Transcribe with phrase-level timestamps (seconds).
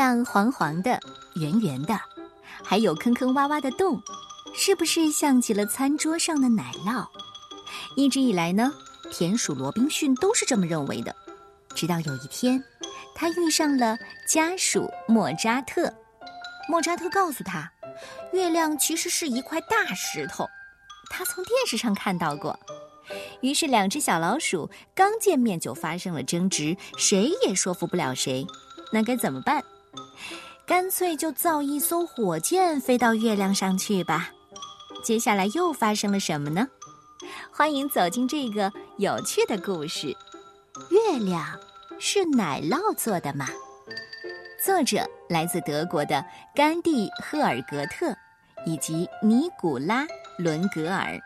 [0.00, 0.98] 亮黄黄的、
[1.34, 2.00] 圆圆的，
[2.64, 4.00] 还有坑坑洼洼的洞，
[4.54, 7.06] 是不是像极了餐桌上的奶酪？
[7.96, 8.72] 一直以来呢，
[9.12, 11.14] 田鼠罗宾逊都是这么认为的。
[11.74, 12.64] 直到有一天，
[13.14, 15.92] 他遇上了家鼠莫扎特。
[16.66, 17.70] 莫扎特告诉他，
[18.32, 20.48] 月亮其实是一块大石头，
[21.10, 22.58] 他从电视上看到过。
[23.42, 28.46] 于是，两只小老鼠刚见面就发生了争执，谁也说服不了谁。
[28.94, 29.62] 那该怎么办？
[30.70, 34.30] 干脆就造一艘火箭飞到月亮上去吧。
[35.02, 36.64] 接下来又发生了什么呢？
[37.50, 40.16] 欢迎走进这个有趣的故事。
[40.90, 41.44] 月亮
[41.98, 43.48] 是奶酪做的吗？
[44.64, 48.14] 作者来自德国的甘地·赫尔格特
[48.64, 50.04] 以及尼古拉·
[50.38, 51.18] 伦格尔，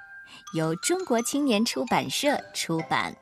[0.57, 3.15] 由中国青年出版社出版。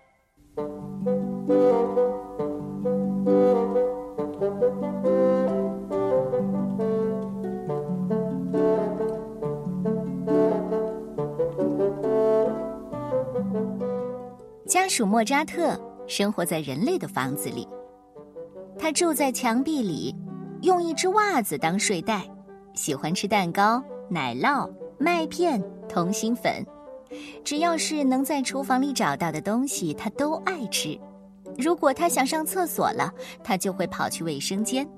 [14.66, 17.68] 家属莫扎特生活在人类的房子里，
[18.78, 20.14] 他住在墙壁里，
[20.62, 22.28] 用一只袜子当睡袋，
[22.74, 26.64] 喜欢吃蛋糕、奶酪、麦片、通心粉，
[27.44, 30.98] 只要是能在厨房里找到的东西，他都爱吃。
[31.58, 33.12] 如果他想上厕所了，
[33.44, 34.88] 他就会跑去卫生间。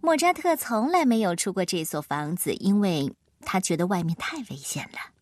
[0.00, 5.19] 莫扎特从来没有出过这所房子，因为他觉得外面太危险了。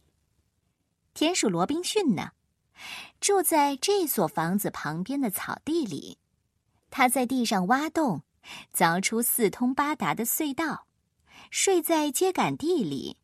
[1.18, 2.30] 田鼠罗宾逊呢？
[3.18, 6.16] 住在这所房子旁边的草地里，
[6.90, 8.22] 他在地上挖洞，
[8.72, 10.86] 凿出四通八达的隧道，
[11.50, 13.16] 睡在秸秆地里。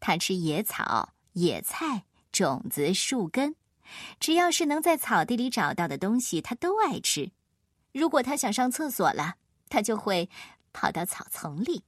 [0.00, 3.54] 他吃野草、野菜、种子、树根，
[4.18, 7.30] 只要是能在草地里找到的东西，他都爱吃。
[7.92, 9.36] 如果他想上厕所了，
[9.68, 10.28] 他就会
[10.72, 11.84] 跑到草丛里。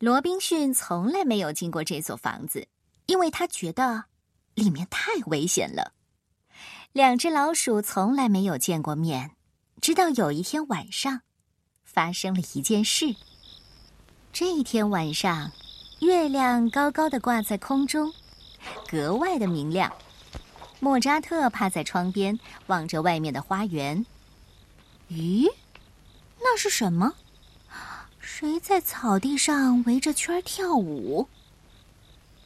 [0.00, 2.66] 罗宾逊从来没有进过这所房子，
[3.06, 4.06] 因为他觉得
[4.54, 5.92] 里面太危险了。
[6.92, 9.32] 两只老鼠从来没有见过面，
[9.80, 11.22] 直到有一天晚上，
[11.84, 13.14] 发生了一件事。
[14.32, 15.50] 这一天晚上，
[16.00, 18.12] 月亮高高的挂在空中，
[18.88, 19.92] 格外的明亮。
[20.80, 24.04] 莫扎特趴在窗边，望着外面的花园。
[25.10, 25.48] 咦，
[26.38, 27.14] 那是什么？
[28.20, 31.28] 谁在草地上围着圈跳舞？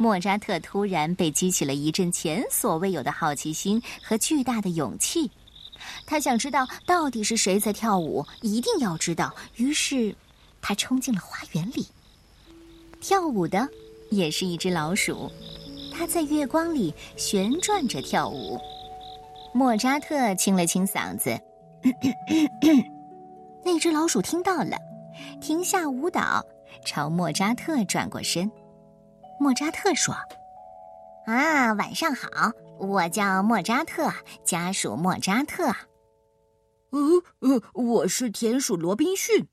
[0.00, 5.28] 莫扎特突然被激起了一阵前所未有的好奇心和巨大的勇气，
[6.06, 9.34] 他想知道到底是谁在跳舞，一定要知道。
[9.56, 10.14] 于是，
[10.62, 11.84] 他冲进了花园里。
[13.00, 13.68] 跳舞的
[14.10, 15.30] 也是一只老鼠，
[15.92, 18.56] 它在月光里旋转着跳舞。
[19.52, 21.36] 莫扎特清了清嗓子，
[23.64, 24.76] 那只老鼠听到了，
[25.40, 26.44] 停下舞蹈，
[26.84, 28.48] 朝莫扎特转过身。
[29.40, 30.14] 莫扎特说
[31.26, 32.28] ：“啊，晚上好，
[32.78, 34.12] 我叫莫扎特，
[34.44, 35.66] 家属莫扎特。
[36.90, 37.00] 呃
[37.40, 39.46] 呃，我是田鼠罗宾逊。”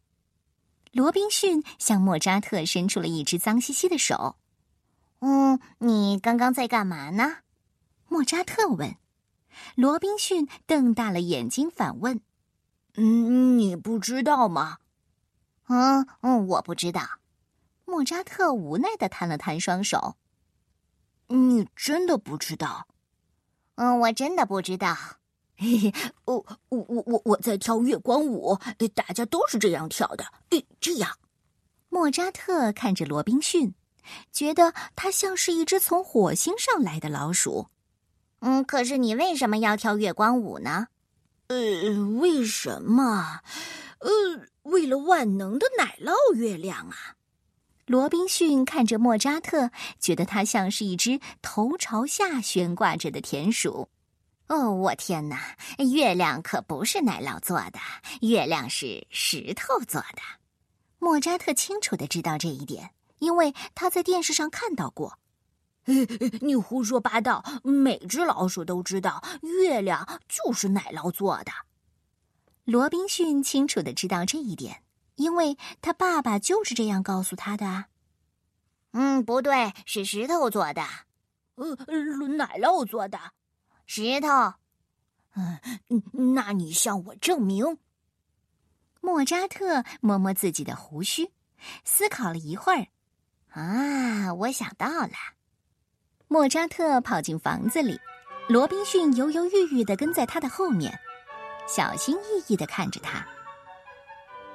[0.91, 4.38] 罗宾逊向莫扎特伸出了一只脏兮兮的手。
[5.19, 7.38] “嗯，你刚刚在干嘛呢？”
[8.09, 8.95] 莫扎特问。
[9.75, 12.22] 罗宾逊瞪大了眼睛反问
[12.97, 14.78] ：“嗯，你不知道吗
[15.68, 17.01] ？”“嗯嗯，我不知道。”
[17.95, 20.17] 莫扎特无奈的摊了摊双手。
[21.31, 22.88] “你真的不知道
[23.75, 24.94] ？”“嗯，我真的不知道。
[25.56, 25.94] ”“嘿嘿，
[26.25, 28.59] 我我我我我在跳月光舞，
[28.94, 30.25] 大家都是这样跳的。
[30.50, 31.09] 诶，这样。”
[31.88, 33.73] 莫扎特看着罗宾逊，
[34.29, 37.67] 觉得他像是一只从火星上来的老鼠。
[38.41, 40.88] “嗯，可是你为什么要跳月光舞呢
[41.47, 41.56] ？”“呃，
[42.19, 43.39] 为什么？
[44.00, 44.09] 呃，
[44.63, 47.16] 为了万能的奶酪月亮啊。”
[47.85, 49.69] 罗宾逊看着莫扎特，
[50.00, 53.90] 觉得他像是一只头朝下悬挂着的田鼠。
[54.47, 55.56] 哦，我天哪！
[55.77, 57.80] 月亮可不是奶酪做的，
[58.21, 60.21] 月亮是石头做的。
[60.98, 65.19] 莫扎特清楚的知道这一点，因为他在电视上看到过。
[66.42, 67.44] 你胡说八道！
[67.63, 71.51] 每只老鼠都知道，月亮就是奶酪做的。
[72.63, 74.81] 罗宾逊清楚的知道这一点。
[75.15, 77.85] 因为他爸爸就是这样告诉他的。
[78.91, 80.83] 嗯，不对，是石头做的。
[81.56, 81.75] 呃，
[82.27, 83.19] 奶酪做的，
[83.85, 84.27] 石头。
[85.35, 85.59] 嗯，
[86.33, 87.77] 那你向我证明。
[89.01, 91.31] 莫扎特摸摸自己的胡须，
[91.83, 92.88] 思考了一会儿。
[93.50, 95.13] 啊，我想到了。
[96.27, 98.00] 莫扎特跑进房子里，
[98.50, 100.97] 罗宾逊犹犹豫豫的跟在他的后面，
[101.67, 103.25] 小心翼翼的看着他。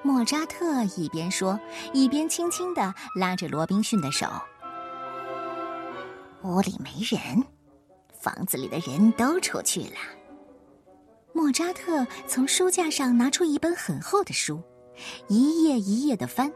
[0.03, 1.59] 莫扎特一边说，
[1.93, 4.27] 一边轻轻的拉着罗宾逊的手。
[6.43, 7.45] 屋里没人，
[8.19, 9.97] 房子里的人都出去了。
[11.33, 14.63] 莫扎特从书架上拿出一本很厚的书，
[15.29, 16.51] 一页一页的翻。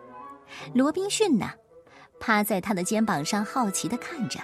[0.72, 1.50] 罗宾逊呢，
[2.18, 4.40] 趴在他的肩膀上，好奇的看着。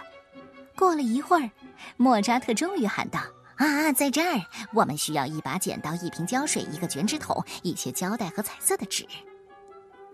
[0.77, 1.51] 过了一会儿，
[1.97, 3.21] 莫扎特终于喊道
[3.61, 4.41] ：“啊，在这儿！
[4.73, 9.07] 我们需要一把剪刀、一瓶胶水、一个卷纸筒、一些胶带和彩色的纸。”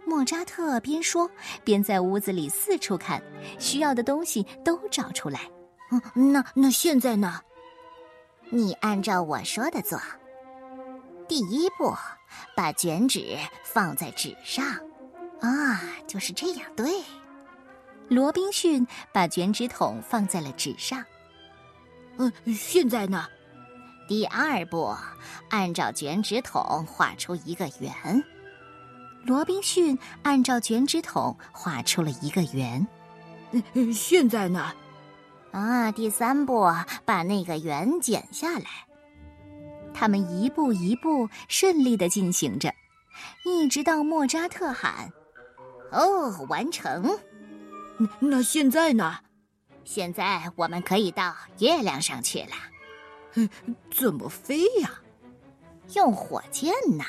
[0.04, 1.30] 莫扎特边说
[1.64, 3.22] 边在屋子里四处看，
[3.60, 5.42] 需要的东西都找出来。
[5.92, 7.40] 嗯，那那现在呢？
[8.50, 10.00] 你按照我说的做。
[11.28, 11.94] 第一步，
[12.56, 14.64] 把卷纸放在纸上。
[15.40, 16.66] 啊，就是这样。
[16.74, 16.90] 对。
[18.08, 21.04] 罗宾逊把卷纸筒放在了纸上。
[22.18, 23.26] 嗯，现在呢？
[24.08, 24.94] 第二步，
[25.50, 28.22] 按照卷纸筒画出一个圆。
[29.24, 32.86] 罗宾逊按照卷纸筒画出了一个圆。
[33.92, 34.72] 现在呢？
[35.50, 36.70] 啊，第三步，
[37.04, 38.66] 把那个圆剪下来。
[39.92, 42.72] 他们一步一步顺利的进行着，
[43.44, 45.10] 一直到莫扎特喊
[45.90, 47.18] ：“哦，完成！”
[48.20, 49.18] 那现在呢？
[49.84, 52.54] 现在我们可以到月亮上去了。
[53.36, 53.48] 嗯
[53.90, 54.90] 怎么飞呀？
[55.94, 57.04] 用火箭呐！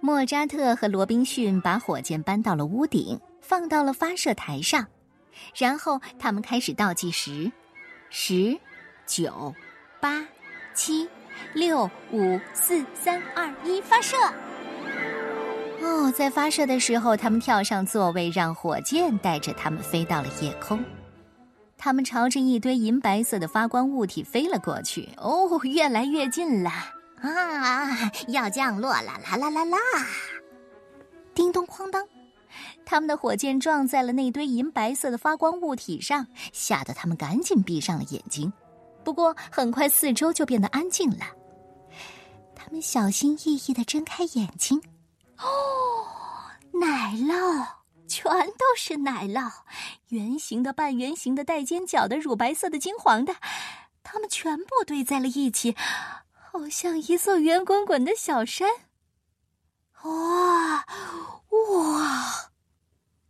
[0.00, 4.86] 莫扎特和罗宾逊把火箭搬到了屋顶，放到了发射台上，
[5.56, 7.50] 然后他们开始倒计时：
[8.10, 8.58] 十、
[9.06, 9.54] 九、
[10.00, 10.26] 八、
[10.74, 11.08] 七、
[11.54, 14.16] 六、五、四、三、二、一，发射！
[15.82, 20.82] 哦，在发射的时候，他们跳上座位，让火箭带着他们飞到了夜空。
[21.82, 25.08] 他们朝着一堆银白色的发光物体飞了过去。
[25.16, 26.70] 哦，越来越近了。
[27.22, 28.10] 啊！
[28.28, 29.18] 要降落了！
[29.24, 29.78] 啦啦啦啦！
[31.34, 32.06] 叮咚哐当，
[32.84, 38.52] 他们的火箭撞在了那堆银白色的发光物体上，吓得他们赶紧闭上了眼睛。
[39.02, 41.24] 不过很快，四周就变得安静了。
[42.54, 44.78] 他们小心翼翼的睁开眼睛，
[45.38, 45.48] 哦，
[46.72, 47.66] 奶酪，
[48.10, 49.50] 全都是奶酪，
[50.08, 53.36] 圆形的、半圆形的、带尖角的、乳白色的、金黄的，
[54.02, 55.76] 它们全部堆在了一起。
[56.52, 58.68] 好像一座圆滚滚的小山。
[60.02, 60.84] 哇
[61.50, 62.50] 哇！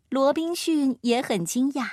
[0.08, 1.86] 罗宾逊也很惊讶，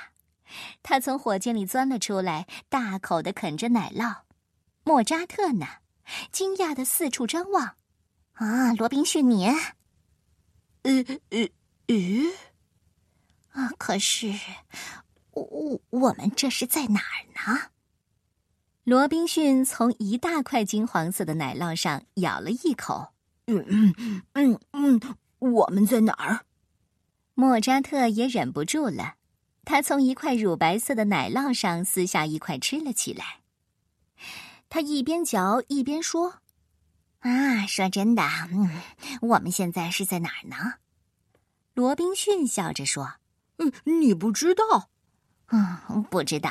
[0.82, 4.22] 他从火箭里钻了出来，大口的啃着奶酪。
[4.84, 5.66] 莫扎特呢，
[6.32, 7.76] 惊讶的四处张望。
[8.32, 11.48] 啊，罗宾逊，你，呃呃
[11.88, 11.96] 呃，
[13.58, 14.32] 啊，可是，
[15.32, 17.70] 我我们这是在哪儿呢？
[18.84, 23.12] 罗宾逊从一大块金黄色的奶酪上咬了一口。
[23.48, 25.00] 嗯嗯嗯嗯，
[25.40, 26.46] 我们在哪儿？
[27.34, 29.16] 莫扎特也忍不住了，
[29.64, 33.40] 他从一块乳白色的奶酪上撕下一块吃了起来。
[34.68, 36.34] 他一边嚼一边说
[37.20, 38.22] ：“啊，说真的，
[38.52, 38.80] 嗯，
[39.22, 40.74] 我们现在是在哪儿呢？”
[41.74, 43.14] 罗宾逊笑着说
[43.58, 44.90] ：“嗯，你不知道？
[45.50, 46.50] 嗯，不知道。”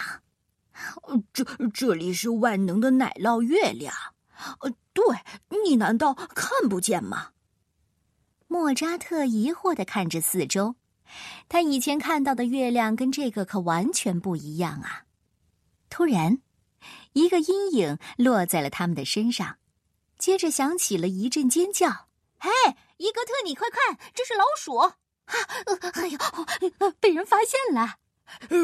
[1.33, 1.43] 这
[1.73, 3.93] 这里是万能的奶酪月亮，
[4.59, 5.03] 呃，对
[5.65, 7.31] 你难道看不见吗？
[8.47, 10.75] 莫扎特疑惑的看着四周，
[11.49, 15.05] 他以前看到的月亮跟这个可完全不一样啊！
[15.89, 16.43] 突然，
[17.13, 19.57] 一个阴影落在了他们的身上，
[20.19, 21.89] 接着响起了一阵尖叫
[22.37, 22.49] ：“嘿，
[22.97, 24.93] 伊格特，你快看，这是老鼠！
[25.27, 25.35] 啊，
[25.93, 26.17] 哎呦，
[26.99, 27.95] 被人发现了！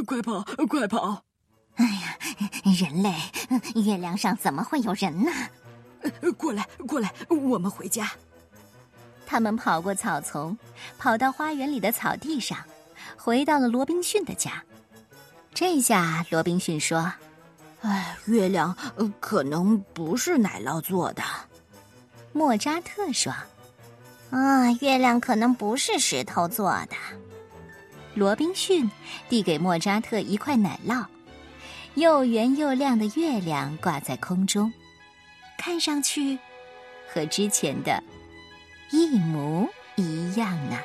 [0.05, 1.24] 快跑，快跑！”
[1.75, 2.17] 哎呀，
[2.79, 3.13] 人类，
[3.82, 5.32] 月亮上怎么会有人呢？
[6.38, 8.12] 过来，过来，我们回家。
[9.25, 10.58] 他们跑过草丛，
[10.98, 12.58] 跑到花园里的草地上，
[13.17, 14.63] 回到了罗宾逊的家。
[15.53, 17.12] 这下，罗宾逊说
[17.82, 18.75] ：“哎，月亮
[19.20, 21.24] 可能不是奶酪做的。”
[22.34, 23.34] 莫扎特说
[24.34, 26.96] ：“啊，月亮可能不是石头做的。”
[28.16, 28.90] 罗宾逊
[29.30, 31.06] 递给莫扎特一块奶酪。
[31.96, 34.74] 又圆又亮的月亮挂在空中，
[35.60, 36.40] 看上去
[37.08, 38.04] 和之前的
[38.90, 40.80] 一模一样呢。